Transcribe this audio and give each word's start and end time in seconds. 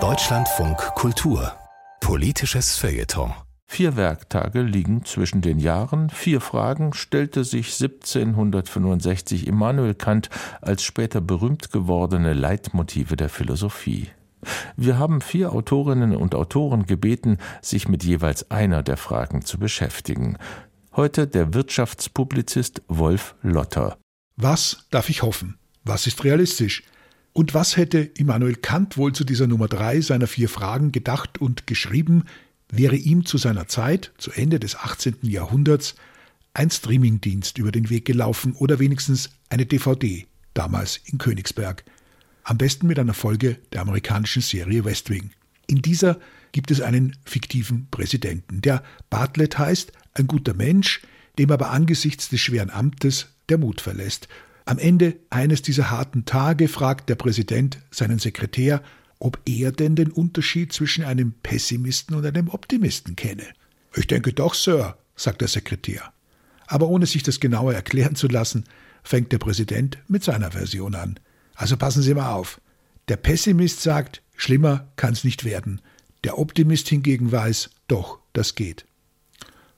Deutschlandfunk 0.00 0.78
Kultur 0.94 1.52
Politisches 2.00 2.76
Feuilleton 2.76 3.32
Vier 3.66 3.96
Werktage 3.96 4.62
liegen 4.62 5.04
zwischen 5.04 5.40
den 5.40 5.58
Jahren. 5.58 6.08
Vier 6.08 6.40
Fragen 6.40 6.92
stellte 6.92 7.42
sich 7.42 7.82
1765 7.82 9.48
Immanuel 9.48 9.96
Kant 9.96 10.30
als 10.62 10.84
später 10.84 11.20
berühmt 11.20 11.72
gewordene 11.72 12.32
Leitmotive 12.32 13.16
der 13.16 13.28
Philosophie. 13.28 14.10
Wir 14.76 14.96
haben 14.96 15.20
vier 15.20 15.52
Autorinnen 15.52 16.14
und 16.14 16.36
Autoren 16.36 16.86
gebeten, 16.86 17.38
sich 17.60 17.88
mit 17.88 18.04
jeweils 18.04 18.52
einer 18.52 18.84
der 18.84 18.98
Fragen 18.98 19.44
zu 19.44 19.58
beschäftigen. 19.58 20.38
Heute 20.94 21.26
der 21.26 21.54
Wirtschaftspublizist 21.54 22.82
Wolf 22.86 23.34
Lotter. 23.42 23.98
Was 24.36 24.86
darf 24.92 25.08
ich 25.08 25.22
hoffen? 25.22 25.58
Was 25.82 26.06
ist 26.06 26.22
realistisch? 26.22 26.84
Und 27.32 27.54
was 27.54 27.76
hätte 27.76 27.98
Immanuel 27.98 28.56
Kant 28.56 28.96
wohl 28.96 29.12
zu 29.12 29.24
dieser 29.24 29.46
Nummer 29.46 29.68
drei 29.68 30.00
seiner 30.00 30.26
vier 30.26 30.48
Fragen 30.48 30.92
gedacht 30.92 31.38
und 31.40 31.66
geschrieben, 31.66 32.24
wäre 32.70 32.96
ihm 32.96 33.24
zu 33.24 33.38
seiner 33.38 33.68
Zeit, 33.68 34.12
zu 34.18 34.30
Ende 34.32 34.58
des 34.58 34.76
18. 34.76 35.18
Jahrhunderts, 35.22 35.94
ein 36.54 36.70
Streamingdienst 36.70 37.58
über 37.58 37.72
den 37.72 37.90
Weg 37.90 38.04
gelaufen 38.04 38.54
oder 38.54 38.78
wenigstens 38.78 39.30
eine 39.48 39.66
DVD, 39.66 40.26
damals 40.54 41.00
in 41.04 41.18
Königsberg. 41.18 41.84
Am 42.42 42.58
besten 42.58 42.86
mit 42.86 42.98
einer 42.98 43.14
Folge 43.14 43.58
der 43.72 43.82
amerikanischen 43.82 44.42
Serie 44.42 44.84
West 44.84 45.10
Wing. 45.10 45.30
In 45.66 45.82
dieser 45.82 46.18
gibt 46.52 46.72
es 46.72 46.80
einen 46.80 47.16
fiktiven 47.24 47.86
Präsidenten, 47.90 48.60
der 48.60 48.82
Bartlett 49.08 49.58
heißt, 49.58 49.92
ein 50.14 50.26
guter 50.26 50.54
Mensch, 50.54 51.02
dem 51.38 51.52
aber 51.52 51.70
angesichts 51.70 52.28
des 52.28 52.40
schweren 52.40 52.70
Amtes 52.70 53.28
der 53.48 53.58
Mut 53.58 53.80
verlässt. 53.80 54.26
Am 54.70 54.78
Ende 54.78 55.16
eines 55.30 55.62
dieser 55.62 55.90
harten 55.90 56.26
Tage 56.26 56.68
fragt 56.68 57.08
der 57.08 57.16
Präsident 57.16 57.80
seinen 57.90 58.20
Sekretär, 58.20 58.84
ob 59.18 59.40
er 59.44 59.72
denn 59.72 59.96
den 59.96 60.12
Unterschied 60.12 60.72
zwischen 60.72 61.02
einem 61.02 61.32
Pessimisten 61.32 62.14
und 62.14 62.24
einem 62.24 62.48
Optimisten 62.48 63.16
kenne. 63.16 63.42
Ich 63.96 64.06
denke 64.06 64.32
doch, 64.32 64.54
Sir, 64.54 64.96
sagt 65.16 65.40
der 65.40 65.48
Sekretär. 65.48 66.12
Aber 66.68 66.86
ohne 66.86 67.06
sich 67.06 67.24
das 67.24 67.40
genauer 67.40 67.74
erklären 67.74 68.14
zu 68.14 68.28
lassen, 68.28 68.62
fängt 69.02 69.32
der 69.32 69.38
Präsident 69.38 69.98
mit 70.06 70.22
seiner 70.22 70.52
Version 70.52 70.94
an. 70.94 71.18
Also 71.56 71.76
passen 71.76 72.02
Sie 72.02 72.14
mal 72.14 72.32
auf. 72.32 72.60
Der 73.08 73.16
Pessimist 73.16 73.82
sagt, 73.82 74.22
schlimmer 74.36 74.86
kann's 74.94 75.24
nicht 75.24 75.44
werden. 75.44 75.80
Der 76.22 76.38
Optimist 76.38 76.88
hingegen 76.88 77.32
weiß, 77.32 77.70
doch, 77.88 78.20
das 78.34 78.54
geht. 78.54 78.86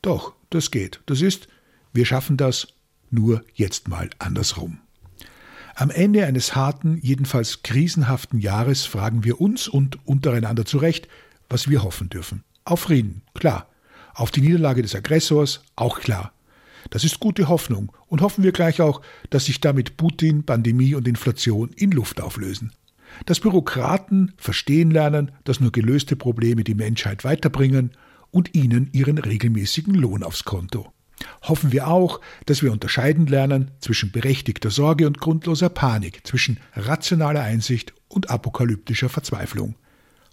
Doch, 0.03 0.35
das 0.51 0.70
geht. 0.70 1.01
Das 1.07 1.23
ist, 1.23 1.48
wir 1.95 2.05
schaffen 2.05 2.37
das 2.37 2.75
nur 3.13 3.45
jetzt 3.55 3.89
mal 3.89 4.11
andersrum. 4.19 4.79
Am 5.75 5.91
Ende 5.91 6.27
eines 6.27 6.55
harten, 6.55 6.99
jedenfalls 7.01 7.63
krisenhaften 7.63 8.39
Jahres 8.39 8.85
fragen 8.85 9.25
wir 9.25 9.41
uns 9.41 9.69
und 9.69 10.07
untereinander 10.07 10.67
zurecht, 10.67 11.09
was 11.49 11.69
wir 11.69 11.83
hoffen 11.83 12.09
dürfen. 12.11 12.45
Auf 12.65 12.81
Frieden, 12.81 13.23
klar. 13.35 13.69
Auf 14.15 14.31
die 14.31 14.43
Niederlage 14.43 14.83
des 14.83 14.95
Aggressors, 14.95 15.63
auch 15.75 16.01
klar. 16.01 16.33
Das 16.91 17.05
ist 17.05 17.21
gute 17.21 17.49
Hoffnung 17.49 17.93
und 18.09 18.21
hoffen 18.21 18.45
wir 18.45 18.53
gleich 18.53 18.83
auch, 18.83 19.01
dass 19.31 19.47
sich 19.47 19.61
damit 19.61 19.97
Putin, 19.97 20.45
Pandemie 20.45 20.95
und 20.95 21.09
Inflation 21.09 21.71
in 21.71 21.91
Luft 21.91 22.21
auflösen. 22.21 22.73
Dass 23.25 23.41
Bürokraten 23.41 24.33
verstehen 24.37 24.91
lernen, 24.91 25.33
dass 25.45 25.61
nur 25.61 25.73
gelöste 25.73 26.17
Probleme 26.17 26.65
die 26.65 26.75
Menschheit 26.75 27.25
weiterbringen 27.25 27.93
und 28.31 28.55
ihnen 28.55 28.91
ihren 28.93 29.19
regelmäßigen 29.19 29.95
Lohn 29.95 30.23
aufs 30.23 30.45
Konto 30.45 30.93
hoffen 31.43 31.73
wir 31.73 31.89
auch, 31.89 32.21
dass 32.47 32.63
wir 32.63 32.73
unterscheiden 32.73 33.27
lernen 33.27 33.71
zwischen 33.81 34.11
berechtigter 34.11 34.71
Sorge 34.71 35.07
und 35.07 35.19
grundloser 35.19 35.69
Panik, 35.69 36.27
zwischen 36.27 36.59
rationaler 36.75 37.43
Einsicht 37.43 37.93
und 38.09 38.31
apokalyptischer 38.31 39.09
Verzweiflung. 39.09 39.75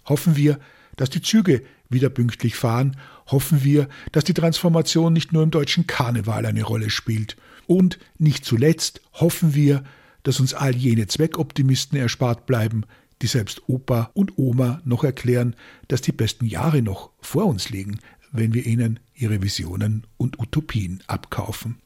Hoffen 0.06 0.36
wir, 0.36 0.58
dass 0.96 1.10
die 1.10 1.22
Züge 1.22 1.62
wieder 1.88 2.08
pünktlich 2.08 2.56
fahren, 2.56 2.96
hoffen 3.26 3.64
wir, 3.64 3.88
dass 4.12 4.24
die 4.24 4.34
Transformation 4.34 5.12
nicht 5.12 5.32
nur 5.32 5.42
im 5.42 5.50
deutschen 5.50 5.86
Karneval 5.86 6.46
eine 6.46 6.62
Rolle 6.62 6.90
spielt. 6.90 7.36
Und 7.66 7.98
nicht 8.18 8.44
zuletzt 8.44 9.00
hoffen 9.12 9.54
wir, 9.54 9.84
dass 10.22 10.40
uns 10.40 10.54
all 10.54 10.74
jene 10.74 11.06
Zweckoptimisten 11.06 11.98
erspart 11.98 12.46
bleiben, 12.46 12.84
die 13.22 13.26
selbst 13.26 13.68
Opa 13.68 14.10
und 14.14 14.38
Oma 14.38 14.80
noch 14.84 15.04
erklären, 15.04 15.54
dass 15.88 16.00
die 16.00 16.12
besten 16.12 16.46
Jahre 16.46 16.82
noch 16.82 17.10
vor 17.20 17.46
uns 17.46 17.70
liegen, 17.70 17.98
wenn 18.32 18.54
wir 18.54 18.66
ihnen 18.66 19.00
ihre 19.14 19.42
Visionen 19.42 20.06
und 20.16 20.38
Utopien 20.38 21.02
abkaufen. 21.06 21.78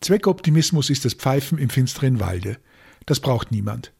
Zweckoptimismus 0.00 0.90
ist 0.90 1.04
das 1.04 1.14
Pfeifen 1.14 1.58
im 1.58 1.70
finsteren 1.70 2.20
Walde. 2.20 2.58
Das 3.06 3.20
braucht 3.20 3.52
niemand. 3.52 3.92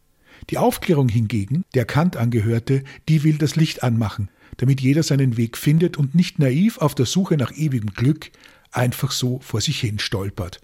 Die 0.50 0.58
Aufklärung 0.58 1.08
hingegen, 1.08 1.64
der 1.74 1.84
Kant 1.84 2.16
angehörte, 2.16 2.82
die 3.08 3.22
will 3.22 3.38
das 3.38 3.56
Licht 3.56 3.82
anmachen, 3.82 4.28
damit 4.56 4.80
jeder 4.80 5.02
seinen 5.02 5.36
Weg 5.36 5.56
findet 5.56 5.96
und 5.96 6.14
nicht 6.14 6.38
naiv 6.38 6.78
auf 6.78 6.94
der 6.94 7.06
Suche 7.06 7.36
nach 7.36 7.52
ewigem 7.52 7.90
Glück 7.94 8.30
einfach 8.72 9.12
so 9.12 9.38
vor 9.40 9.60
sich 9.60 9.80
hin 9.80 9.98
stolpert. 9.98 10.60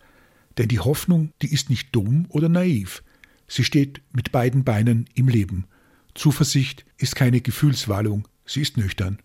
Denn 0.57 0.69
die 0.69 0.81
Hoffnung, 0.81 1.31
die 1.43 1.53
ist 1.53 1.71
nicht 1.71 1.95
dumm 1.95 2.27
oder 2.31 2.49
naiv. 2.49 3.03
Sie 3.47 3.65
steht 3.65 4.03
mit 4.13 4.33
beiden 4.33 4.65
Beinen 4.65 5.09
im 5.15 5.29
Leben. 5.29 5.67
Zuversicht 6.15 6.85
ist 6.97 7.15
keine 7.15 7.41
Gefühlswallung, 7.41 8.27
sie 8.45 8.61
ist 8.61 8.77
nüchtern. 8.77 9.21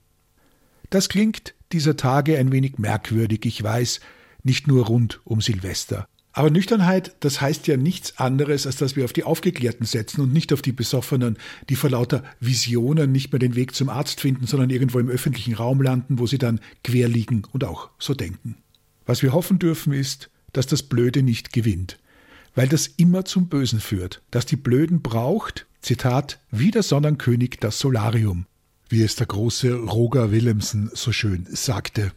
Das 0.92 1.10
klingt 1.10 1.56
dieser 1.74 1.98
Tage 1.98 2.38
ein 2.38 2.52
wenig 2.52 2.78
merkwürdig, 2.78 3.46
ich 3.46 3.62
weiß, 3.62 4.00
nicht 4.44 4.68
nur 4.68 4.86
rund 4.86 5.22
um 5.26 5.42
Silvester. 5.42 6.08
Aber 6.36 6.50
Nüchternheit, 6.50 7.16
das 7.20 7.42
heißt 7.42 7.68
ja 7.68 7.78
nichts 7.78 8.18
anderes, 8.18 8.66
als 8.66 8.78
dass 8.78 8.96
wir 8.96 9.06
auf 9.06 9.14
die 9.14 9.24
Aufgeklärten 9.24 9.86
setzen 9.86 10.22
und 10.22 10.34
nicht 10.34 10.52
auf 10.52 10.64
die 10.64 10.72
Besoffenen, 10.72 11.38
die 11.70 11.76
vor 11.76 11.92
lauter 11.92 12.24
Visionen 12.40 13.12
nicht 13.12 13.32
mehr 13.32 13.40
den 13.40 13.56
Weg 13.56 13.76
zum 13.76 13.88
Arzt 13.88 14.20
finden, 14.20 14.48
sondern 14.48 14.72
irgendwo 14.72 14.98
im 14.98 15.10
öffentlichen 15.10 15.54
Raum 15.54 15.82
landen, 15.82 16.18
wo 16.18 16.26
sie 16.26 16.40
dann 16.40 16.60
quer 16.84 17.08
liegen 17.08 17.44
und 17.52 17.64
auch 17.64 17.90
so 18.00 18.16
denken. 18.16 18.56
Was 19.06 19.22
wir 19.22 19.32
hoffen 19.32 19.60
dürfen 19.60 19.94
ist, 19.94 20.32
dass 20.54 20.66
das 20.66 20.82
Blöde 20.82 21.22
nicht 21.22 21.54
gewinnt, 21.54 22.00
weil 22.56 22.68
das 22.68 22.88
immer 22.88 23.26
zum 23.26 23.48
Bösen 23.48 23.80
führt, 23.80 24.24
dass 24.32 24.48
die 24.48 24.56
Blöden 24.56 25.04
braucht, 25.04 25.68
Zitat, 25.82 26.40
wie 26.50 26.72
der 26.72 26.84
Sonnenkönig 26.84 27.58
das 27.60 27.78
Solarium, 27.78 28.48
wie 28.94 29.02
es 29.02 29.16
der 29.16 29.26
große 29.26 29.74
Roger 29.74 30.32
Willemsen 30.32 30.92
so 30.94 31.12
schön 31.12 31.48
sagte. 31.50 32.12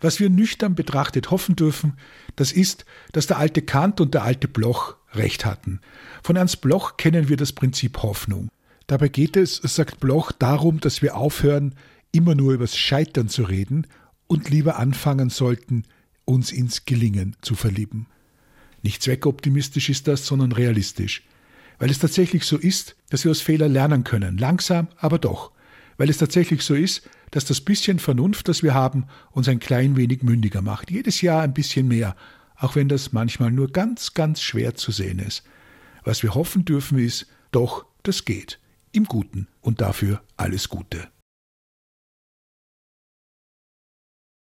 Was 0.00 0.20
wir 0.20 0.30
nüchtern 0.30 0.76
betrachtet 0.76 1.32
hoffen 1.32 1.56
dürfen, 1.56 1.94
das 2.36 2.52
ist, 2.52 2.84
dass 3.10 3.26
der 3.26 3.38
alte 3.38 3.60
Kant 3.60 4.00
und 4.00 4.14
der 4.14 4.22
alte 4.22 4.46
Bloch 4.46 4.94
recht 5.14 5.44
hatten. 5.44 5.80
Von 6.22 6.36
Ernst 6.36 6.60
Bloch 6.60 6.96
kennen 6.96 7.28
wir 7.28 7.36
das 7.36 7.52
Prinzip 7.52 8.04
Hoffnung. 8.04 8.48
Dabei 8.86 9.08
geht 9.08 9.36
es, 9.36 9.56
sagt 9.56 9.98
Bloch, 9.98 10.30
darum, 10.30 10.78
dass 10.78 11.02
wir 11.02 11.16
aufhören, 11.16 11.74
immer 12.12 12.36
nur 12.36 12.52
übers 12.52 12.76
Scheitern 12.76 13.28
zu 13.28 13.42
reden 13.42 13.88
und 14.28 14.48
lieber 14.48 14.78
anfangen 14.78 15.28
sollten, 15.28 15.82
uns 16.24 16.52
ins 16.52 16.84
Gelingen 16.84 17.34
zu 17.42 17.56
verlieben. 17.56 18.06
Nicht 18.82 19.02
zweckoptimistisch 19.02 19.88
ist 19.88 20.06
das, 20.06 20.24
sondern 20.24 20.52
realistisch. 20.52 21.24
Weil 21.80 21.90
es 21.90 21.98
tatsächlich 21.98 22.44
so 22.44 22.58
ist, 22.58 22.94
dass 23.10 23.24
wir 23.24 23.32
aus 23.32 23.40
Fehlern 23.40 23.72
lernen 23.72 24.04
können, 24.04 24.38
langsam, 24.38 24.86
aber 24.98 25.18
doch 25.18 25.50
weil 26.02 26.10
es 26.10 26.18
tatsächlich 26.18 26.62
so 26.62 26.74
ist, 26.74 27.08
dass 27.30 27.44
das 27.44 27.60
bisschen 27.60 28.00
Vernunft, 28.00 28.48
das 28.48 28.64
wir 28.64 28.74
haben, 28.74 29.06
uns 29.30 29.46
ein 29.46 29.60
klein 29.60 29.94
wenig 29.94 30.24
mündiger 30.24 30.60
macht. 30.60 30.90
Jedes 30.90 31.20
Jahr 31.20 31.42
ein 31.42 31.54
bisschen 31.54 31.86
mehr, 31.86 32.16
auch 32.56 32.74
wenn 32.74 32.88
das 32.88 33.12
manchmal 33.12 33.52
nur 33.52 33.70
ganz, 33.70 34.12
ganz 34.12 34.42
schwer 34.42 34.74
zu 34.74 34.90
sehen 34.90 35.20
ist. 35.20 35.44
Was 36.02 36.24
wir 36.24 36.34
hoffen 36.34 36.64
dürfen 36.64 36.98
ist, 36.98 37.28
doch, 37.52 37.86
das 38.02 38.24
geht. 38.24 38.58
Im 38.90 39.04
Guten 39.04 39.46
und 39.60 39.80
dafür 39.80 40.22
alles 40.36 40.68
Gute. 40.68 41.06